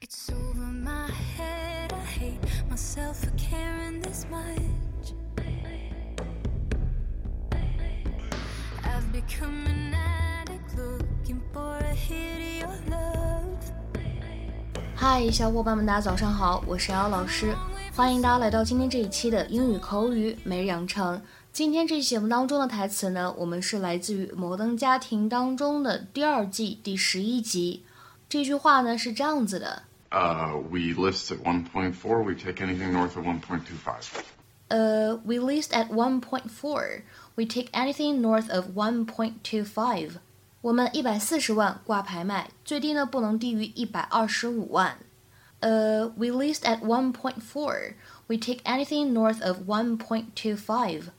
[0.00, 1.92] It's over my head.
[1.92, 2.38] I hate
[2.70, 5.12] myself for caring this much.
[8.84, 13.58] I've become an addict looking for a hit of your love.
[14.94, 17.52] 嗨，小伙伴们，大家早上好，我是姚老师，
[17.96, 21.20] 欢迎大家来到今天这一期的英语口语每日养成。
[21.52, 27.84] 今天这期节目当中的台词呢，我们是来自于《摩登家庭》当中的第二季第十一集。
[28.28, 29.82] 这句话呢是这样子的。
[30.11, 32.23] Uh, we list at 1.4.
[32.23, 34.23] We take anything north of 1.25.
[34.69, 37.01] 呃、w e list at 1.4.
[37.35, 40.19] We take anything north of 1.25.
[40.61, 44.97] 我们一百四十万挂牌卖，最低呢不能低于一百二十五万。
[45.59, 47.93] 呃、w e list at 1.4.
[48.27, 51.09] We take anything north of 1.25.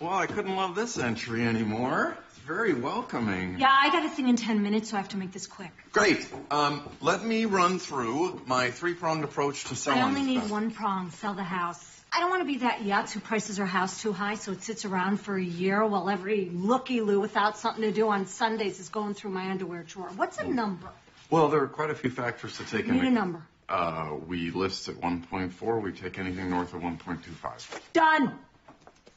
[0.00, 2.18] Well, I couldn't love this entry anymore.
[2.30, 3.60] It's very welcoming.
[3.60, 5.70] Yeah, I got a thing in 10 minutes, so I have to make this quick.
[5.92, 6.28] Great.
[6.50, 10.00] Um, let me run through my three-pronged approach to selling.
[10.00, 10.50] I only need stuff.
[10.50, 11.80] one prong sell the house.
[12.12, 14.64] I don't want to be that yutz who prices her house too high so it
[14.64, 18.80] sits around for a year while every looky loo without something to do on Sundays
[18.80, 20.08] is going through my underwear drawer.
[20.16, 20.88] What's a number?
[21.30, 23.02] Well, there are quite a few factors to take into account.
[23.02, 23.42] Need a number.
[23.68, 25.82] Uh, we list at 1.4.
[25.82, 27.80] We take anything north of 1.25.
[27.92, 28.38] Done.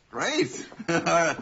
[0.09, 0.67] Great.
[0.87, 1.35] I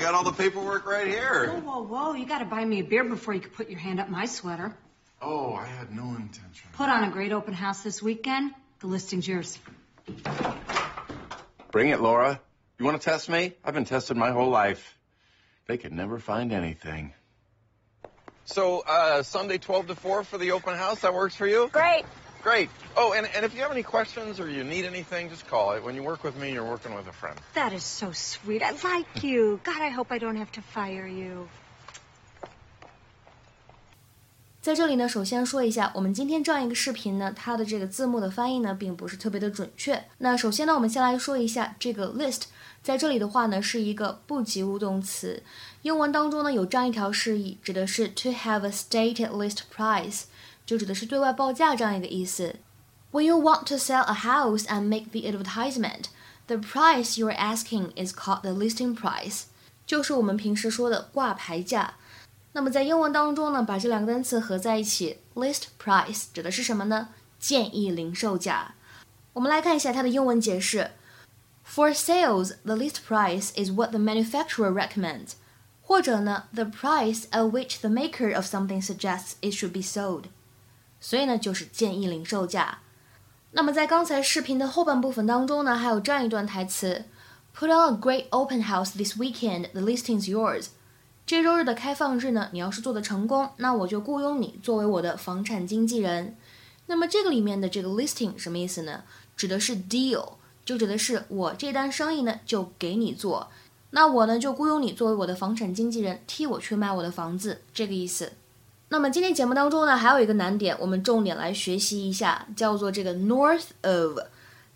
[0.00, 1.50] got all the paperwork right here.
[1.50, 2.14] Whoa, whoa, whoa.
[2.14, 4.24] You got to buy me a beer before you can put your hand up my
[4.24, 4.74] sweater.
[5.20, 6.70] Oh, I had no intention.
[6.72, 8.52] Put on a great open house this weekend.
[8.80, 9.58] The listing's yours.
[11.70, 12.40] Bring it, Laura.
[12.78, 13.54] You want to test me?
[13.62, 14.96] I've been tested my whole life.
[15.66, 17.12] They could never find anything.
[18.46, 21.68] So, uh, Sunday 12 to 4 for the open house, that works for you?
[21.72, 22.04] Great.
[22.44, 22.68] Great.
[22.94, 25.82] Oh, and, and if you have any questions or you need anything, just call it.
[25.82, 27.36] When you work with me, you're working with a friend.
[27.54, 28.62] That is so sweet.
[28.62, 29.58] I like you.
[29.64, 31.48] God, I hope I don't have to fire you.
[34.60, 40.04] 在这里呢，首先说一下，我们今天这样一个视频呢，它的这个字幕的翻译呢，并不是特别的准确。
[40.18, 42.42] 那首先呢，我们先来说一下这个 list，
[42.82, 45.42] 在这里的话呢，是一个不及物动词。
[45.82, 50.24] 英文当中呢，有这样一条释义，指的是 to have a stated list price，
[50.65, 52.55] 就指的是对外报价这样一个意思。
[53.11, 56.05] When you want to sell a house and make the advertisement,
[56.47, 59.43] the price you're asking is called the listing price，
[59.87, 61.95] 就是我们平时说的挂牌价。
[62.51, 67.09] 那么在英文当中呢，把这两个单词合在一起，list price 指的是什么呢？
[67.39, 68.75] 建议零售价。
[69.33, 70.91] 我们来看一下它的英文解释。
[71.65, 75.33] For sales, the list price is what the manufacturer recommends，
[75.81, 80.23] 或者呢，the price at which the maker of something suggests it should be sold。
[81.04, 82.78] 所以呢，就是建议零售价。
[83.50, 87.04] 那么在刚才视频的后半部分当中呢，还有这样一段台词
[87.54, 89.70] ：Put on a great open house this weekend.
[89.72, 90.68] The listing's yours.
[91.26, 96.38] 这周日的开放日呢，你要是做的成功，那我就雇佣你作为我的房产经纪人。
[96.86, 99.02] 那么这个里面的这个 listing 什么意思呢？
[99.36, 100.32] 指的是 deal，
[100.64, 103.50] 就指的是我这单生意呢就给你做，
[103.90, 108.32] 那我呢就雇佣你作为我的房产经纪人，替我去卖我的房子，这个意思。
[108.94, 114.20] 那么今天节目当中呢，还有一个难点，我们重点来学习一下，叫做这个 north of，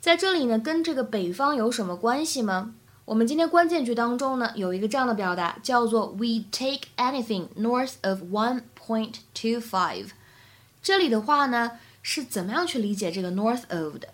[0.00, 2.74] 在这里呢，跟这个北方有什么关系吗？
[3.04, 10.08] 我们今天关键句当中呢，有一个这样的表达，叫做 "We take anything north of one point two five
[10.82, 14.08] 这里的话呢，是怎么样去理解这个 north of 的？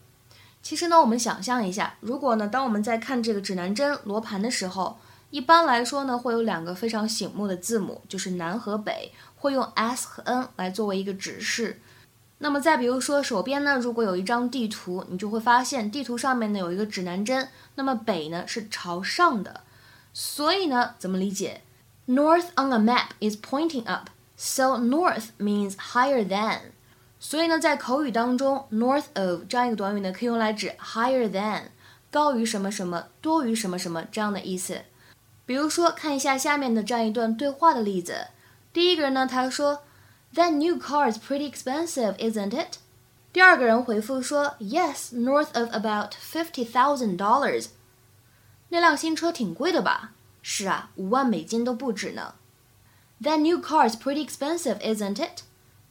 [0.63, 4.99] 其实呢，我们想象一下，如果呢，当我们在看这个指南针罗盘的时候，
[5.35, 11.81] 一般来说呢，会有两个非常醒目的字母，就是南和北，会用 S 和 N 来作为一个指示。
[12.39, 19.63] 那么再比如说，手边呢，如果有一张地图，你就会发现地图上面呢有一个指南针，那么北呢是朝上的，
[20.13, 21.63] 所以呢，怎么理解
[22.07, 26.61] ？North on a map is pointing up, so north means higher than。
[27.19, 31.63] 所以呢，在口语当中，north of 这样一个短语呢，可以用来指 higher than，
[32.13, 34.83] 高于什么什么，多于什么什么这样的意思。
[35.46, 38.28] 比如说，看一下下面的这样一段对话的例子。
[38.72, 39.84] 第一个人呢，他说。
[40.36, 42.78] That new car is pretty expensive, isn't it?
[43.34, 47.70] 第二个人回复说，Yes, north of about fifty thousand dollars。
[48.70, 50.12] 那辆新车挺贵的吧？
[50.44, 52.36] 是啊，五万美金都不止呢。
[53.24, 55.42] That new car is pretty expensive, isn't it?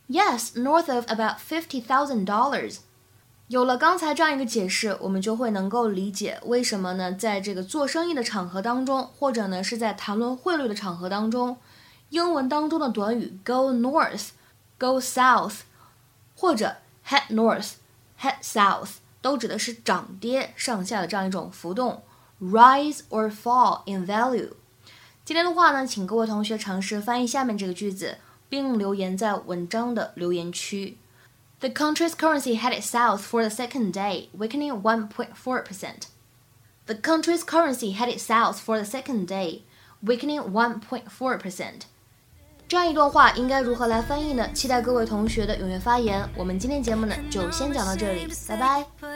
[0.08, 2.76] Yes, north of about fifty thousand dollars.
[3.47, 7.11] 有了刚才这样一个解释，我们就会能够理解为什么呢？
[7.13, 11.57] 在这个做生意的场合当中，或者呢是在谈论汇率的场合当中，
[12.09, 14.29] 英文当中的短语 go north、
[14.79, 15.59] go south，
[16.35, 17.73] 或者 head north、
[18.19, 22.01] head south，都指的是涨跌上下的这样一种浮动
[22.41, 24.51] ，rise or fall in value。
[25.25, 28.17] 今天的话呢，请各位同学尝试翻译下面这个句子，
[28.47, 30.97] 并留言在文章的留言区。
[31.62, 36.08] The country's currency headed south for the second day, weakening 1.4%.
[36.86, 39.62] The country's currency headed south for the second day,
[40.00, 41.82] weakening 1.4%.
[42.68, 44.48] 这样一段话应该如何来翻译呢？
[44.52, 46.28] 期待各位同学的踊跃发言。
[46.36, 49.11] 我们今天节目呢就先讲到这里，拜拜。